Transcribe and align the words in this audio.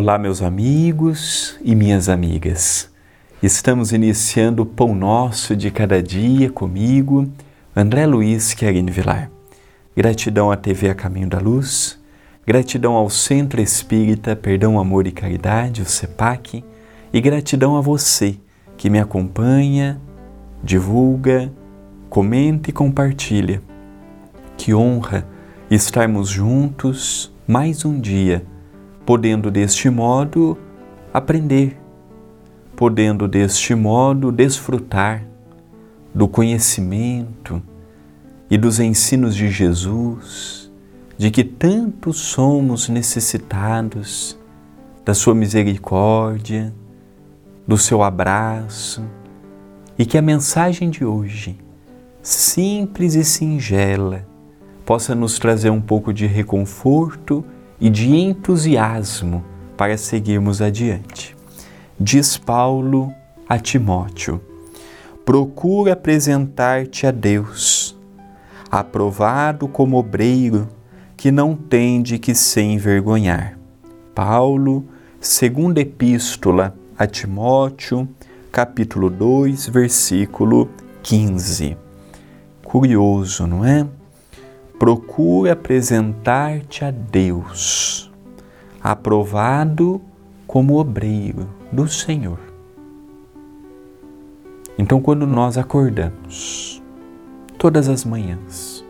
Olá, 0.00 0.16
meus 0.16 0.42
amigos 0.42 1.58
e 1.60 1.74
minhas 1.74 2.08
amigas. 2.08 2.88
Estamos 3.42 3.92
iniciando 3.92 4.62
o 4.62 4.66
Pão 4.66 4.94
Nosso 4.94 5.56
de 5.56 5.72
Cada 5.72 6.00
Dia 6.00 6.48
comigo, 6.48 7.28
André 7.74 8.06
Luiz 8.06 8.54
Querine 8.54 8.92
Vilar. 8.92 9.28
Gratidão 9.96 10.52
à 10.52 10.56
TV 10.56 10.88
A 10.88 10.94
Caminho 10.94 11.28
da 11.28 11.40
Luz, 11.40 11.98
gratidão 12.46 12.92
ao 12.92 13.10
Centro 13.10 13.60
Espírita 13.60 14.36
Perdão, 14.36 14.78
Amor 14.78 15.08
e 15.08 15.10
Caridade, 15.10 15.82
o 15.82 15.84
CEPAC, 15.84 16.64
e 17.12 17.20
gratidão 17.20 17.76
a 17.76 17.80
você 17.80 18.36
que 18.76 18.88
me 18.88 19.00
acompanha, 19.00 20.00
divulga, 20.62 21.52
comenta 22.08 22.70
e 22.70 22.72
compartilha. 22.72 23.60
Que 24.56 24.72
honra 24.72 25.26
estarmos 25.68 26.28
juntos 26.28 27.34
mais 27.48 27.84
um 27.84 28.00
dia 28.00 28.46
podendo 29.08 29.50
deste 29.50 29.88
modo 29.88 30.58
aprender, 31.14 31.80
podendo 32.76 33.26
deste 33.26 33.74
modo 33.74 34.30
desfrutar 34.30 35.24
do 36.14 36.28
conhecimento 36.28 37.62
e 38.50 38.58
dos 38.58 38.78
ensinos 38.78 39.34
de 39.34 39.48
Jesus, 39.48 40.70
de 41.16 41.30
que 41.30 41.42
tanto 41.42 42.12
somos 42.12 42.90
necessitados 42.90 44.38
da 45.06 45.14
Sua 45.14 45.34
misericórdia, 45.34 46.70
do 47.66 47.78
seu 47.78 48.02
abraço, 48.02 49.02
e 49.98 50.04
que 50.04 50.18
a 50.18 50.22
mensagem 50.22 50.90
de 50.90 51.02
hoje, 51.02 51.56
simples 52.20 53.14
e 53.14 53.24
singela, 53.24 54.28
possa 54.84 55.14
nos 55.14 55.38
trazer 55.38 55.70
um 55.70 55.80
pouco 55.80 56.12
de 56.12 56.26
reconforto 56.26 57.42
e 57.80 57.88
de 57.88 58.14
entusiasmo 58.14 59.44
para 59.76 59.96
seguirmos 59.96 60.60
adiante. 60.60 61.36
Diz 61.98 62.36
Paulo 62.36 63.12
a 63.48 63.58
Timóteo: 63.58 64.40
procura 65.24 65.92
apresentar-te 65.92 67.06
a 67.06 67.10
Deus, 67.10 67.96
aprovado 68.70 69.68
como 69.68 69.98
obreiro 69.98 70.68
que 71.16 71.30
não 71.30 71.54
tem 71.56 72.00
de 72.02 72.18
que 72.18 72.34
se 72.34 72.60
envergonhar. 72.60 73.58
Paulo, 74.14 74.84
segunda 75.20 75.80
epístola 75.80 76.74
a 76.96 77.06
Timóteo, 77.06 78.08
capítulo 78.52 79.10
2, 79.10 79.68
versículo 79.68 80.68
15. 81.02 81.76
Curioso, 82.64 83.46
não 83.46 83.64
é? 83.64 83.86
Procura 84.78 85.52
apresentar-te 85.52 86.84
a 86.84 86.90
Deus, 86.90 88.10
aprovado 88.80 90.00
como 90.46 90.78
obreiro 90.78 91.48
do 91.72 91.88
Senhor. 91.88 92.38
Então, 94.78 95.00
quando 95.00 95.26
nós 95.26 95.58
acordamos, 95.58 96.80
todas 97.58 97.88
as 97.88 98.04
manhãs, 98.04 98.84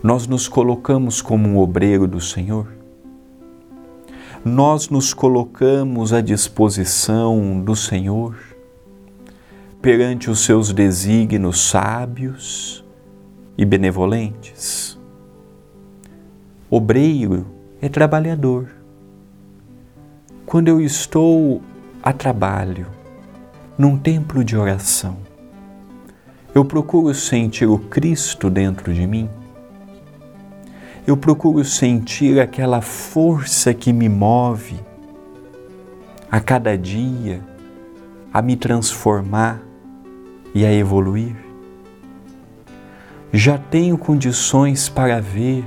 nós 0.00 0.28
nos 0.28 0.46
colocamos 0.46 1.20
como 1.20 1.48
um 1.48 1.58
obreiro 1.58 2.06
do 2.06 2.20
Senhor, 2.20 2.68
nós 4.44 4.88
nos 4.88 5.12
colocamos 5.12 6.12
à 6.12 6.20
disposição 6.20 7.60
do 7.60 7.74
Senhor 7.74 8.36
perante 9.80 10.30
os 10.30 10.44
seus 10.44 10.72
desígnios 10.72 11.60
sábios 11.68 12.81
e 13.56 13.64
benevolentes. 13.64 14.98
Obreiro 16.70 17.46
é 17.80 17.88
trabalhador. 17.88 18.68
Quando 20.46 20.68
eu 20.68 20.80
estou 20.80 21.62
a 22.02 22.12
trabalho, 22.12 22.86
num 23.76 23.98
templo 23.98 24.44
de 24.44 24.56
oração, 24.56 25.16
eu 26.54 26.64
procuro 26.64 27.14
sentir 27.14 27.66
o 27.66 27.78
Cristo 27.78 28.50
dentro 28.50 28.92
de 28.92 29.06
mim. 29.06 29.28
Eu 31.06 31.16
procuro 31.16 31.64
sentir 31.64 32.40
aquela 32.40 32.80
força 32.80 33.74
que 33.74 33.92
me 33.92 34.08
move 34.08 34.78
a 36.30 36.40
cada 36.40 36.76
dia 36.78 37.42
a 38.32 38.40
me 38.40 38.56
transformar 38.56 39.60
e 40.54 40.64
a 40.64 40.72
evoluir 40.72 41.36
já 43.32 43.56
tenho 43.56 43.96
condições 43.96 44.90
para 44.90 45.18
ver 45.18 45.64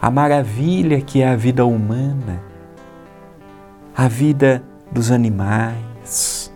a 0.00 0.10
maravilha 0.10 0.98
que 1.02 1.20
é 1.20 1.28
a 1.28 1.36
vida 1.36 1.66
humana, 1.66 2.42
a 3.94 4.08
vida 4.08 4.62
dos 4.90 5.10
animais, 5.10 6.50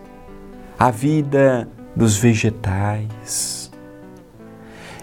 a 0.79 0.89
vida 0.89 1.69
dos 1.95 2.17
vegetais. 2.17 3.71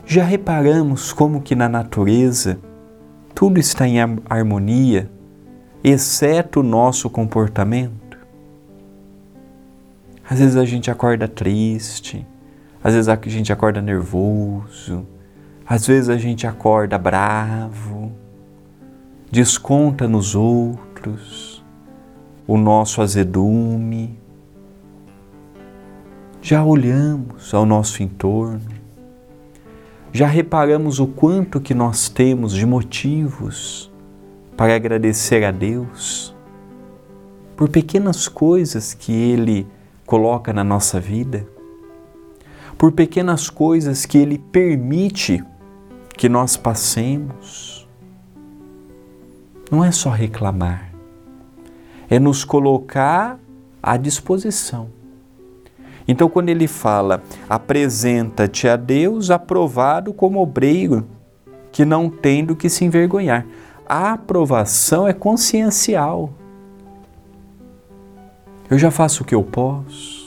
Já 0.04 0.24
reparamos 0.24 1.12
como 1.12 1.40
que 1.40 1.54
na 1.54 1.68
natureza 1.68 2.58
tudo 3.32 3.60
está 3.60 3.86
em 3.86 3.98
harmonia, 4.28 5.08
exceto 5.84 6.60
o 6.60 6.64
nosso 6.64 7.08
comportamento? 7.08 8.18
Às 10.28 10.40
vezes 10.40 10.56
a 10.56 10.64
gente 10.64 10.90
acorda 10.90 11.28
triste, 11.28 12.26
às 12.84 12.92
vezes 12.92 13.08
a 13.08 13.16
gente 13.16 13.50
acorda 13.50 13.80
nervoso, 13.80 15.06
às 15.66 15.86
vezes 15.86 16.10
a 16.10 16.18
gente 16.18 16.46
acorda 16.46 16.98
bravo, 16.98 18.12
desconta 19.32 20.06
nos 20.06 20.34
outros 20.34 21.64
o 22.46 22.58
nosso 22.58 23.00
azedume. 23.00 24.18
Já 26.42 26.62
olhamos 26.62 27.54
ao 27.54 27.64
nosso 27.64 28.02
entorno, 28.02 28.60
já 30.12 30.26
reparamos 30.26 31.00
o 31.00 31.06
quanto 31.06 31.62
que 31.62 31.72
nós 31.72 32.10
temos 32.10 32.52
de 32.52 32.66
motivos 32.66 33.90
para 34.58 34.76
agradecer 34.76 35.42
a 35.42 35.50
Deus 35.50 36.36
por 37.56 37.70
pequenas 37.70 38.28
coisas 38.28 38.92
que 38.92 39.10
Ele 39.10 39.66
coloca 40.04 40.52
na 40.52 40.62
nossa 40.62 41.00
vida 41.00 41.53
por 42.76 42.92
pequenas 42.92 43.48
coisas 43.48 44.04
que 44.06 44.18
Ele 44.18 44.38
permite 44.38 45.42
que 46.16 46.28
nós 46.28 46.56
passemos. 46.56 47.88
Não 49.70 49.84
é 49.84 49.90
só 49.90 50.10
reclamar, 50.10 50.92
é 52.08 52.18
nos 52.18 52.44
colocar 52.44 53.38
à 53.82 53.96
disposição. 53.96 54.88
Então, 56.06 56.28
quando 56.28 56.50
ele 56.50 56.68
fala, 56.68 57.22
apresenta-te 57.48 58.68
a 58.68 58.76
Deus 58.76 59.30
aprovado 59.30 60.12
como 60.12 60.40
obreiro, 60.40 61.06
que 61.72 61.84
não 61.84 62.10
tem 62.10 62.44
do 62.44 62.54
que 62.54 62.68
se 62.68 62.84
envergonhar. 62.84 63.46
A 63.86 64.12
aprovação 64.12 65.08
é 65.08 65.12
consciencial. 65.12 66.30
Eu 68.70 68.78
já 68.78 68.90
faço 68.90 69.22
o 69.22 69.26
que 69.26 69.34
eu 69.34 69.42
posso, 69.42 70.23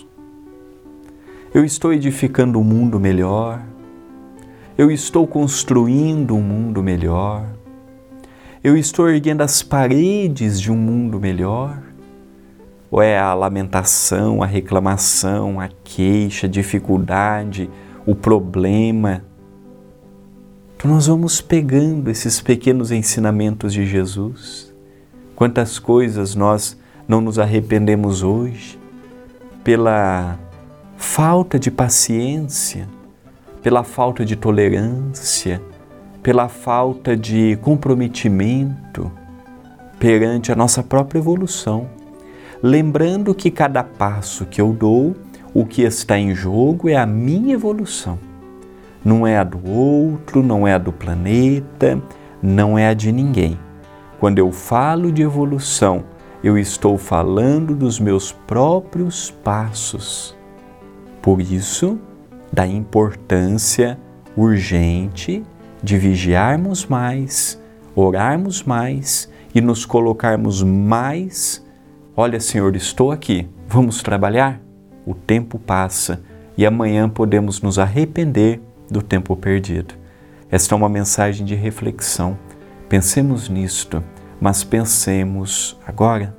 eu 1.54 1.64
estou 1.64 1.94
edificando 1.94 2.60
um 2.60 2.64
mundo 2.64 3.00
melhor. 3.00 3.62
Eu 4.78 4.92
estou 4.92 5.26
construindo 5.26 6.36
um 6.36 6.42
mundo 6.42 6.84
melhor. 6.84 7.46
Eu 8.64 8.76
estou 8.76 9.10
erguendo 9.10 9.42
as 9.42 9.64
paredes 9.64 10.60
de 10.60 10.72
um 10.72 10.76
mundo 10.76 11.20
melhor. 11.20 11.82
Ou 12.92 13.02
é 13.02 13.18
a 13.18 13.34
lamentação, 13.34 14.44
a 14.44 14.46
reclamação, 14.46 15.60
a 15.60 15.70
queixa, 15.84 16.48
a 16.48 16.50
dificuldade, 16.50 17.70
o 18.06 18.14
problema? 18.14 19.24
Então 20.76 20.92
nós 20.92 21.08
vamos 21.08 21.42
pegando 21.42 22.10
esses 22.10 22.40
pequenos 22.40 22.92
ensinamentos 22.92 23.74
de 23.74 23.86
Jesus. 23.86 24.74
Quantas 25.36 25.80
coisas 25.80 26.36
nós 26.36 26.78
não 27.08 27.20
nos 27.20 27.40
arrependemos 27.40 28.22
hoje 28.22 28.78
pela 29.64 30.38
falta 30.98 31.60
de 31.60 31.70
paciência, 31.70 32.88
pela 33.62 33.84
falta 33.84 34.26
de 34.26 34.36
tolerância, 34.36 35.62
pela 36.24 36.50
falta 36.50 37.16
de 37.16 37.56
comprometimento 37.62 39.12
perante 40.00 40.52
a 40.52 40.56
nossa 40.56 40.82
própria 40.82 41.20
evolução. 41.20 41.88
Lembrando 42.62 43.36
que 43.36 43.52
cada 43.52 43.84
passo 43.84 44.46
que 44.48 44.60
eu 44.60 44.74
dou, 44.74 45.16
o 45.54 45.66
que 45.66 45.84
está 45.84 46.18
em 46.18 46.34
jogo 46.34 46.90
é 46.90 46.96
a 46.96 47.06
minha 47.06 47.54
evolução. 47.54 48.18
Não 49.06 49.26
é 49.26 49.38
a 49.38 49.44
do 49.44 49.70
outro, 49.70 50.42
não 50.42 50.68
é 50.68 50.74
a 50.74 50.78
do 50.80 50.92
planeta, 50.92 52.02
não 52.42 52.78
é 52.78 52.90
a 52.90 52.94
de 52.94 53.12
ninguém. 53.12 53.58
Quando 54.20 54.40
eu 54.40 54.52
falo 54.52 55.12
de 55.12 55.22
evolução, 55.22 56.04
eu 56.44 56.58
estou 56.58 56.98
falando 56.98 57.76
dos 57.76 58.00
meus 58.00 58.32
próprios 58.32 59.30
passos 59.30 60.37
por 61.22 61.42
isso, 61.42 62.00
da 62.52 62.66
importância 62.66 63.98
urgente 64.36 65.44
de 65.82 65.98
vigiarmos 65.98 66.86
mais, 66.86 67.62
orarmos 67.96 68.64
mais 68.64 69.30
e 69.54 69.62
nos 69.62 69.86
colocarmos 69.86 70.62
mais. 70.64 71.66
Olha, 72.16 72.40
Senhor, 72.40 72.76
estou 72.76 73.12
aqui, 73.12 73.48
vamos 73.68 74.02
trabalhar? 74.02 74.62
O 75.06 75.14
tempo 75.14 75.58
passa 75.58 76.22
e 76.58 76.66
amanhã 76.66 77.08
podemos 77.08 77.62
nos 77.62 77.80
arrepender 77.80 78.62
do 78.90 79.02
tempo 79.02 79.36
perdido. 79.36 79.96
Esta 80.50 80.74
é 80.74 80.78
uma 80.78 80.90
mensagem 80.90 81.46
de 81.46 81.56
reflexão. 81.56 82.38
Pensemos 82.90 83.50
nisto, 83.50 84.04
mas 84.40 84.64
pensemos 84.64 85.78
agora. 85.86 86.36